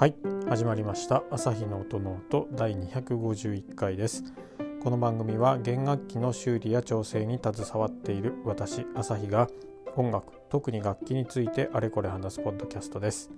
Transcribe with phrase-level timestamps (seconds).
[0.00, 0.14] はい
[0.48, 1.24] 始まりました。
[1.30, 4.32] 朝日の音の音第251回です。
[4.82, 9.48] この番組は弦楽器の修理や調整に携わっている私朝日が
[9.96, 13.30] 音楽特に楽器についてあれこれ話すポッドキャストです。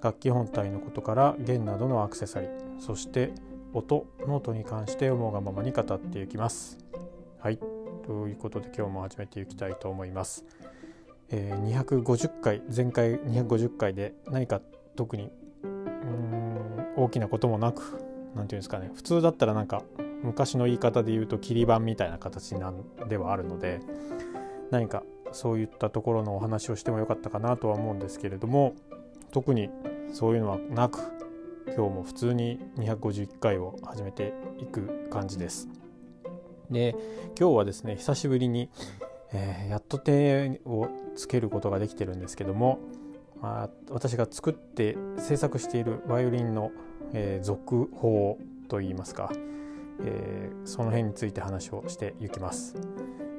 [0.00, 3.34] 楽器本体のことから弦などのアクセサリーそして
[3.74, 6.78] 音ノートに関して思うがままに語っていきます。
[7.38, 7.58] はい
[8.06, 10.46] ということで今日も始めていきたいと思います、
[11.28, 14.62] えー、250回前回250回で何か
[14.96, 15.30] 特に
[16.96, 18.00] 大きなこともなく何て
[18.34, 19.82] 言うんですかね普通だったらなんか
[20.22, 23.80] 昔の言い方で言うと切り板みたいな形なんではあるので
[24.70, 28.74] 何かそういったところのお話をしてもよかったかなとは思うんですけれども
[29.32, 29.70] 特に
[30.12, 31.00] そういうのはなく
[31.66, 35.68] 今日も普通に251回を始めていく感じです。
[36.70, 36.94] で
[37.38, 38.70] 今日はですね久しぶりに、
[39.32, 42.78] えー、やっと手をつけることができてるんですけども、
[43.40, 46.72] まあ、私が作って制作しているバイオリンの、
[47.12, 49.30] えー、続報といいますか、
[50.04, 52.76] えー、その辺について話をしていきます。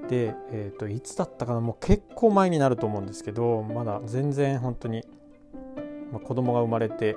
[0.09, 5.03] で、えーと、いつだったかなもう結構前になると思うんですけどまだ全然本当に、
[6.11, 7.15] まあ、子供が生まれて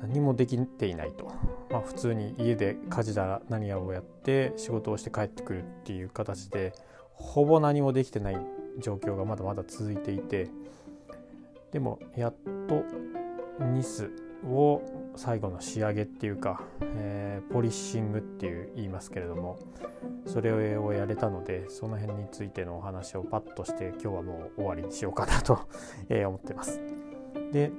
[0.00, 1.30] 何もできていないと、
[1.70, 6.72] まあ、普通に家で家事だら何やをやって仕事をして帰ってくるっていう形で
[7.12, 8.38] ほぼ何もできてない
[8.78, 10.48] 状況がまだまだ続いていて
[11.72, 12.34] でもやっ
[12.68, 12.84] と
[13.64, 14.10] ニス
[14.44, 14.82] を
[15.16, 19.58] 最後の仕上げっていうか、えー、ポリッシングっていう言いますけれども
[20.26, 25.58] それをやれたのでその辺についてのお話をパッとして今日はもう終わりにしようかなと
[26.08, 26.80] え思ってます。
[27.52, 27.72] で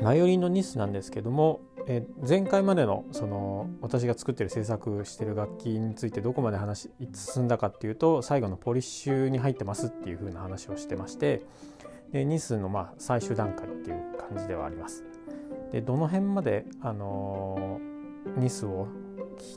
[0.00, 11.42] バイオリンのニスなんですけども、え前回までのその私が作ってる制作してる楽器についてどこまで話進んだかっていうと最後のポリッシュに入ってますっていう風な話をしてまして
[12.12, 15.04] でニスのまあ最終段階っていう感じではあります。
[15.72, 18.86] でどの辺まで、あのー、ニスを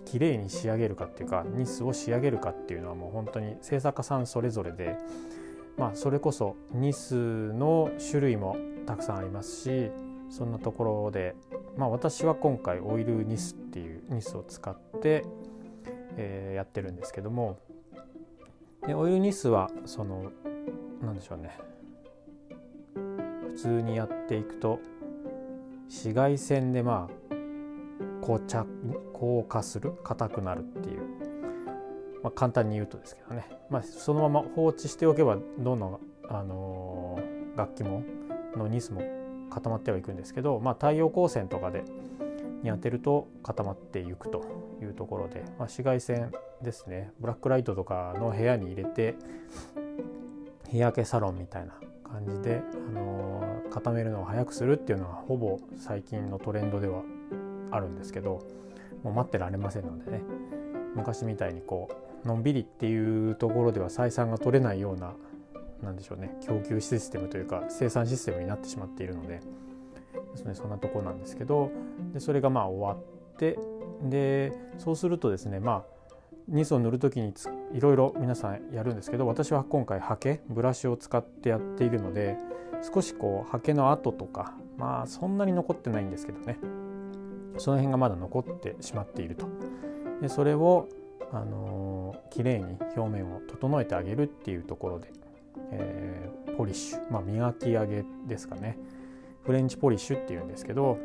[0.05, 4.97] きれいに仕上げるかっていうかニスを仕上げるかっていうのはもう本当に制作家さんそれぞれで、
[5.77, 9.91] まあ、それこそニスの種類もたくさんありますし
[10.29, 11.35] そんなところで、
[11.77, 15.25] まあ、私は今回オイルニスっていうニスを使って、
[16.17, 17.59] えー、やってるんですけども
[18.87, 20.31] でオイルニスはその
[21.01, 21.57] 何でしょうね
[23.55, 24.79] 通にやっていくと
[25.87, 27.25] 紫外線でまあ
[28.25, 28.67] 硬着
[29.13, 31.01] 硬化する硬くなるっていう、
[32.23, 35.99] まあ、簡単に言うとですけどね、まあ、そのまま放置しておけばどんどん、
[36.29, 38.03] あのー、楽器も
[38.55, 39.01] のニスも
[39.49, 41.83] 固まってはいくんですけど、まあ、太陽光線とかで
[42.63, 44.43] に当てると固まっていくと
[44.81, 46.31] いうところで、まあ、紫外線
[46.63, 47.11] ですね。
[47.19, 49.15] ブラックライトとかの部屋に入れて
[50.67, 51.73] 日焼けサロンみたいな
[52.15, 57.03] 感じで、あのー、固めるのを早くするっていうのはほぼ最近のトレンドでは
[57.71, 58.41] あるんですけど
[59.03, 60.21] もう待ってられませんのでね。
[60.95, 61.89] 昔みたいにこ
[62.23, 65.13] うのんびりっていうところでは採算が取れないような
[65.83, 69.41] 何でしょうね供給システムというか生産システムになってしまっているのでで
[70.37, 71.69] すねそんなとこなんですけど
[72.13, 73.59] でそれがまあ終わって
[74.03, 75.94] でそうするとですねまあ
[76.47, 77.33] ニスを塗る時に
[77.73, 82.37] いろいろ皆さんやるんですけど私は今回ハケブラシを使ってやっているので
[82.93, 86.57] 少しこうハケの跡とかまあそんなに残ってないんですけどね。
[87.57, 89.47] その辺がまだ残ってしまっていると。
[90.21, 90.87] でそれを
[91.31, 95.11] あのー、綺麗に表面を整えてあげるっていうところで、
[95.71, 98.77] えー、ポリッシュ、まあ、磨き上げですかね。
[99.43, 100.97] フレンチポリッシュっていうんですけど、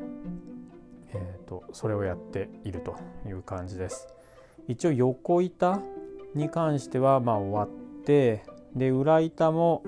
[1.13, 2.97] えーとそれをやっていると
[3.27, 4.09] いう感じです。
[4.71, 5.83] 一応横板
[6.35, 8.45] に関してはまあ終わって
[8.77, 9.83] で裏板も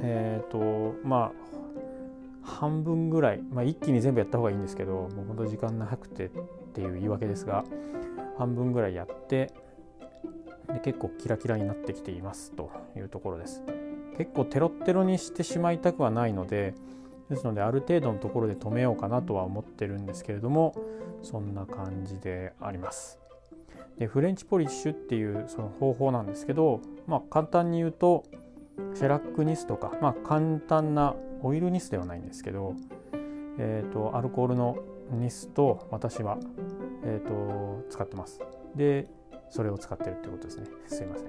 [0.00, 1.42] えっ、ー、とまあ
[2.42, 6.30] 半分ぐらい、まあ、一気に全部やった方がいいんですけどもうほんと時間なくてっ
[6.74, 7.64] ていう言い訳ですが
[8.38, 9.52] 半分ぐらいやって
[10.72, 13.62] で結構キラキラになってきていますというところです。
[14.16, 16.74] 結構テロッテロにしてしまいたくはないので
[17.30, 20.74] ですのである程度のところで止めようかなとは思ってるんですけれども
[21.22, 23.21] そんな感じであります。
[23.98, 28.24] でフレンチポリッシュっていうその方法なんですけど、まあ、簡単に言うと
[28.94, 32.74] シェラックニスとか、まあ、簡単なオイルニスではないんですけど、
[33.58, 34.78] えーと、アルコールの
[35.10, 36.38] ニスと私は、
[37.04, 38.40] えーと、使ってます。
[38.74, 39.08] で
[39.50, 41.28] それを使ってるってことですねすいません。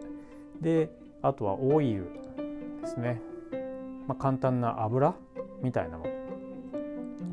[0.61, 0.89] で
[1.21, 2.07] あとはオイル
[2.81, 3.21] ですね、
[4.07, 5.15] まあ、簡単な油
[5.61, 6.11] みたいなもの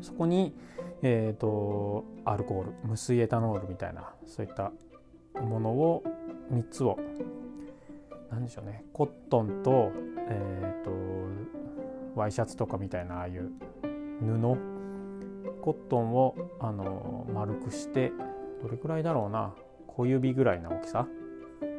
[0.01, 0.53] そこに、
[1.01, 4.71] えーとアルコール無水エタノールみたいなそういった
[5.41, 6.03] ものを
[6.51, 6.97] 3つを。
[8.31, 8.85] 何でしょうね。
[8.93, 9.91] コットンと,、
[10.29, 10.91] えーと、
[12.15, 13.51] ワイシャツとかみたいなああいう
[14.21, 14.57] 布。
[15.61, 18.11] コットンをあの丸くして
[18.63, 19.53] どれくらいだろうな。
[19.87, 21.07] 小指ぐらいの大きさ。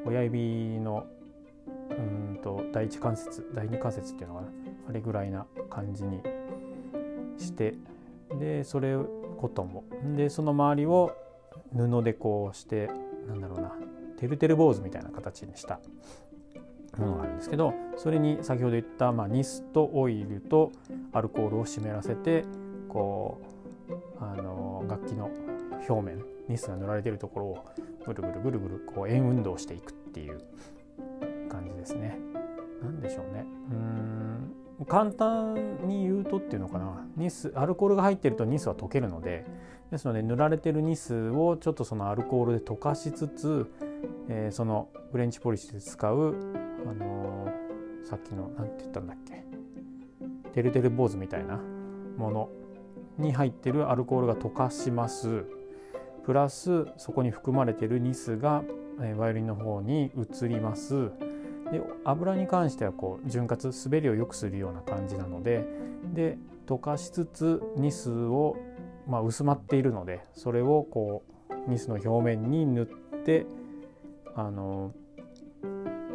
[0.05, 1.06] 親指の
[1.91, 4.49] うんと第一関節第二関節っていうのかな。
[4.88, 6.20] あれぐらいな感じに
[7.38, 7.75] して。
[8.38, 9.85] でそれコットンを。
[10.17, 11.12] でその周りを
[11.75, 12.91] 布でこうして
[13.27, 13.73] なんだろうな
[14.19, 15.81] てるてる坊主みたいな形にした
[16.97, 20.73] ものがあるんですけどそれに先ほど言った、まあ、ニスとオイルと
[21.13, 22.45] アルコールを湿らせて
[22.89, 23.41] こ
[23.89, 25.31] うあの楽器の
[25.89, 27.65] 表面ニスが塗られてるところを
[28.07, 30.41] ぐるぐるぐるぐるこう円運動していくっていう
[31.49, 32.19] 感じですね。
[32.83, 34.01] 何でしょうねうん
[34.84, 37.06] 簡単に言うとっていうのかな。
[37.17, 39.44] ニスアルコールが入ってるとニスは溶けるので
[39.90, 43.70] ですので塗られてるニスをちょっとそのアルコールで溶かしつつ、
[44.29, 46.34] えー、そのフレンチポリッシュで使う、
[46.87, 49.44] あのー、さっきの何て言ったんだっけ。
[50.52, 51.61] てるてる坊主みたいな
[52.17, 52.49] もの
[53.19, 55.44] に入ってるアルコールが溶かします。
[56.25, 58.62] プラスそこに含まれてるニスが、
[59.00, 61.11] えー、バイオリンの方に移ります。
[61.73, 65.67] で油に関してはこう潤滑滑りを良くするような感じなので
[66.15, 68.57] で溶かしつつニスを
[69.07, 72.87] まあ、薄まっているのでそれをこうニスの表面に塗っ
[73.25, 73.47] て
[74.35, 74.93] あの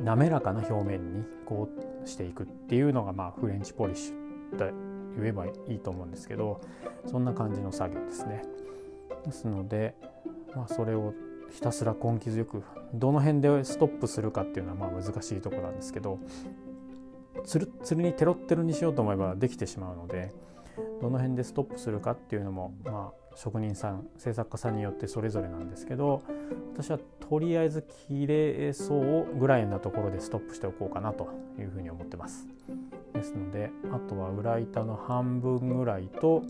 [0.03, 1.69] 滑らかな表面にこ
[2.03, 4.65] うしていくっていうのがまあフレンチポリッシュと
[5.19, 6.61] 言えばいいと思うんですけど
[7.05, 8.43] そんな感じの作業ですね。
[9.25, 9.95] ですので、
[10.55, 11.13] まあ、それを
[11.51, 12.63] ひたすら根気強く
[12.93, 16.19] どの辺でストップするかっていうのはまあ難しいとこなんですけど
[17.43, 20.33] つるつるにテロッテロにしようと思えばできてしまうので
[21.01, 26.21] どの辺でストップするかっていうのも、まあ、職人さん制作家さんによってそれぞれなんですけど
[26.73, 26.99] 私は
[27.29, 31.29] とりあえず綺麗そうぐらいなところでストップしておこうかなと
[31.59, 32.47] いうふうに思ってます。
[33.13, 36.43] ですのであとは裏板の半分ぐらいと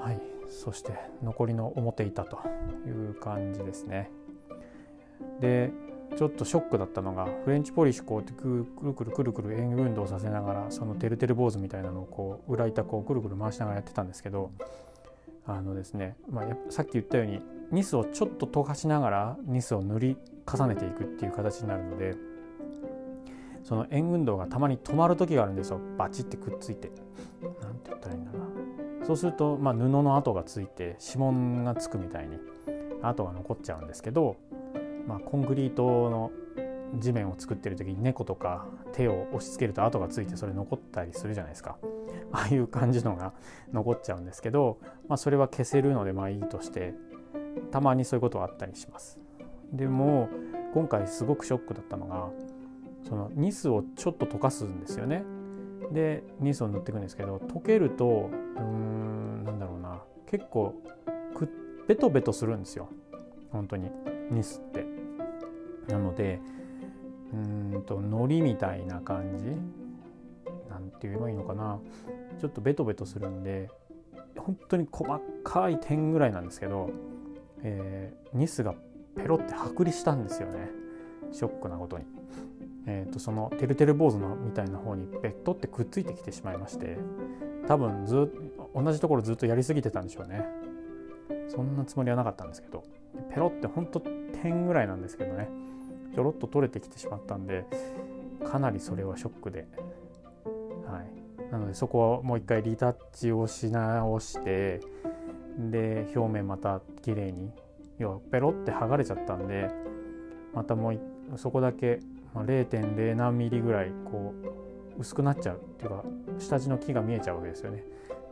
[0.00, 0.92] はいそして
[1.22, 2.40] 残りの表板と
[2.86, 4.10] いう感じですね。
[5.40, 5.70] で
[6.16, 14.50] ちょっとショックだったのがフレンチポリッシュこうってくるくるくるくる円運動させながらそのてるてる坊主みたいなのをこう裏板こうくるくる回しながらやってたんですけど
[15.46, 20.16] あのですね、まあ、さっき言ったようにニスをちょっと溶かしながらニスを塗り
[20.52, 22.16] 重ねていくっていう形になるので
[23.62, 26.90] その円運動がたまに止まる時があるんですよバチってくっついて。
[27.40, 28.49] なんて言ったらいいんだろうな
[29.06, 32.38] そうすると、まあ、布の跡がついて指紋がつくみたいに
[33.02, 34.36] 跡が残っちゃうんですけど
[35.10, 36.30] まあ、コンクリートの
[36.98, 41.76] 地面を作ってる時に猫とか手を押し付けると跡がついてそれ残ったりするじゃないですか。
[42.32, 43.32] ああいう感じのが
[43.72, 46.94] 残っちゃうんですけど、まあ、それは消せるのでまあいいとして
[47.72, 49.18] たまにそういうことはあったりします。
[49.72, 50.28] でも
[50.74, 52.28] 今回すごくショックだったのが
[53.08, 55.24] そのニスをちょっと溶かすんですよね。
[55.92, 60.02] でニスを塗っていくんですけど溶けるとうーんなんだろうな。
[60.26, 60.74] 結構
[61.34, 61.48] く
[61.88, 62.88] ベトベトするんですよ。
[63.50, 63.90] 本当に。
[64.30, 64.84] ニスって。
[65.88, 66.40] なので
[67.32, 69.46] うんと海苔みたいな感じ。
[70.68, 71.80] なんて言えばいいのかな。
[72.38, 73.68] ちょっとベトベトするんで
[74.36, 76.90] 本当に細かい点ぐらいなんですけど、
[77.62, 78.74] えー、ニスが
[79.16, 80.70] ペロって剥離したんですよね。
[81.32, 82.04] ショックなことに。
[82.86, 86.96] えーと、そのてるてる坊主のみたいな方にベットってくっついてきてしまいまして
[87.68, 90.44] 多分ずっと同じところずっとやりすぎてたんでしょうね。
[91.48, 92.84] そんなつもりはなかったんですけど
[93.34, 94.00] ペロってほんと
[94.42, 95.48] 点ぐらいなんですけどね。
[96.14, 97.64] ちょろっと取れてきてしまったんで
[98.44, 99.68] かなりそれはショックで、
[100.86, 104.80] はい、なのでそこはもう一回リタッチをし直して
[105.58, 107.50] で表面また綺麗に
[107.98, 109.70] 要はペロって剥がれちゃったんで
[110.54, 110.98] またもう
[111.36, 112.00] そこだけ
[112.34, 114.34] まあ0.0何ミリぐらいこ
[114.96, 116.04] う薄くなっちゃうっていうか
[116.38, 117.84] 下地の木が見えちゃうわけですよね。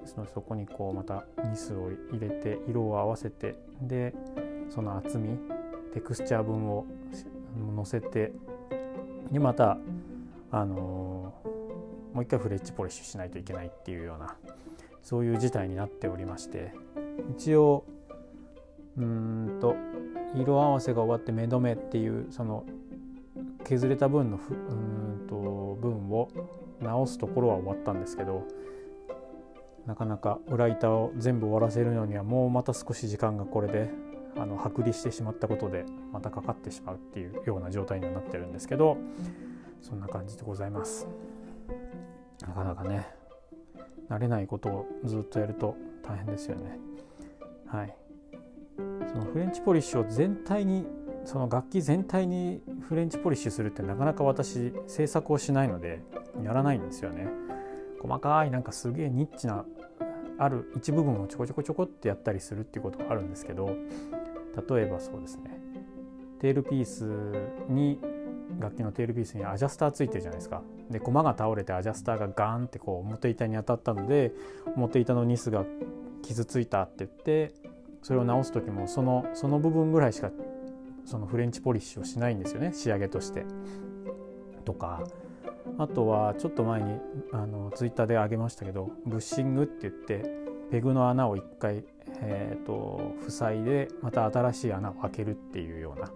[0.02, 4.14] ですのでそこにこうまたニスを入れて色を合わせてで
[4.71, 5.38] その厚み
[5.93, 6.87] テクスチャー分を
[7.75, 8.33] 乗せて
[9.31, 9.78] でまた
[10.50, 14.37] あのー、もう一回フレッチポリッシュしないといけないっていうような
[15.02, 16.73] そういう事態になっておりまして
[17.37, 17.85] 一応
[18.97, 19.76] うんと
[20.35, 22.64] 色合わせが終わって目止めっていうその
[23.69, 25.37] 削れた分のうんと
[25.83, 26.31] 分を
[26.81, 28.47] 直すところは終わったんですけど
[29.85, 33.91] なかなか裏板を全部終わらせるのにはもうまた少し時間がこれで
[34.39, 38.97] あの剥離してしまったことでまたかかってしまうっていうような状態にはなってるんですけど
[39.83, 41.07] そんな感じでございます。
[42.41, 43.07] なかなかね
[44.09, 46.79] 慣れないことをずっとやると大変ですよね。
[47.67, 47.95] はい。
[48.79, 50.87] そのフレンチポリッシュを全体に
[51.29, 56.01] その楽器全体にフレンチポリッシュするってなかなか私制作をしないので
[56.43, 57.29] やらないんですよね
[58.01, 59.67] 細かいなんかすげえニッチな
[60.39, 65.61] ある一部分をちょこちょこちょこってやったりするっていうことがあるんですけど例えばそうですね
[66.41, 67.05] テールピース
[67.69, 68.01] に
[68.59, 70.63] 楽器のテールピースにアジャスターついてるじゃないですか。
[70.91, 74.33] で駒が倒れてアジャスターがガーンってこう表板に当たったので
[74.77, 75.67] 表板のニスが
[76.23, 77.53] 傷ついたって言って
[78.03, 80.31] それを直す時もそのその部分ぐらいしか
[81.09, 83.45] そのフレンチポリッシュをしないんですよね仕上げとして。
[84.65, 85.03] とか
[85.79, 87.00] あとはちょっと前に
[87.33, 90.31] あのツイッターで上げましたけどブッシングって言って
[90.71, 91.83] ペグの穴を一回、
[92.21, 96.11] えーと、塞いでまた新しい穴を開けるっていうような。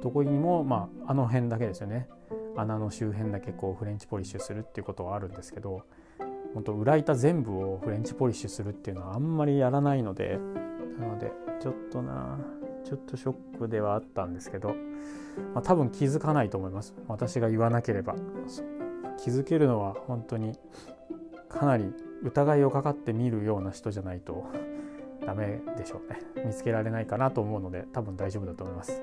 [0.00, 2.08] とこにも、まあ、あの辺だけですよね。
[2.56, 5.82] 穴の周辺だけこうフレンチポリッシュするっていうことはあるんですけど
[6.54, 10.38] 本当裏板全部をフレンチポリッシュするっていうのはあんまりやらないので
[10.98, 11.30] なので
[11.60, 12.38] ちょっとな
[12.84, 14.74] ちょっとショックではあったんですけど、
[15.54, 16.94] まあ、多分気づかないと思います。
[17.08, 18.14] 私が言わなければ。
[19.22, 20.58] 気づけるのは本当に
[21.48, 24.46] かなり疑いをかかって見るような人じゃないと
[25.26, 26.20] ダメでしょうね。
[26.46, 29.02] 見つけられないかなと思うので多分大丈夫だと思います。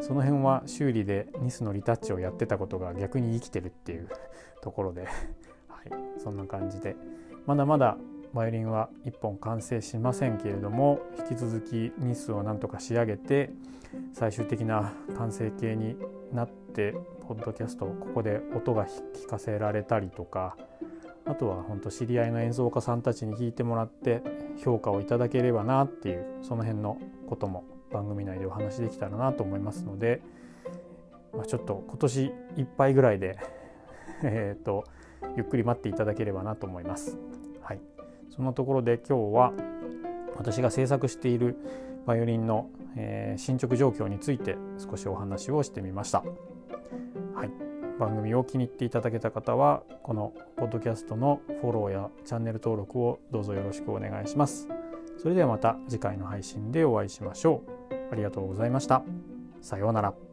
[0.00, 4.08] その辺は修理でニスのリタッチをやってたことが逆に生きてるっていう
[4.62, 5.02] ところで、
[5.68, 6.96] はい、そんな感じで。
[7.46, 7.98] まだまだ
[8.34, 13.50] バイオリンは1本完成しませんけれども引き続きニスをなんとか仕上げて
[14.12, 15.96] 最終的な完成形に
[16.32, 16.94] なって
[17.26, 20.56] ポッドキャストここで音が聞かせられたりとか
[21.26, 24.22] あとは本当知り合いの演奏家さんたちに弾いてもらって
[24.64, 30.22] 評価をいただければなっていうその辺のことも番組内でお話できたらなと思いますので、
[31.34, 32.24] まあ、ちょっと今年
[32.56, 33.38] いっぱいぐらいで
[34.22, 34.84] えっと
[35.36, 37.18] ゆっくり待っていただければなと思います。
[38.30, 39.52] はい、そのところで今日は
[40.36, 41.56] 私が制作している
[42.06, 46.22] バイオリンの、えー、進捗状況について少しお話をしてみました。
[47.34, 47.50] はい、
[47.98, 54.68] 番組を気に入っていただけた方はこのポッドキャストのフォローやチャンネル登録をどうぞよろしくお願いします。
[55.18, 57.94] それではまた次回の配信でお会いしましょう。
[58.12, 59.02] ありがとうございました。
[59.60, 60.29] さようなら。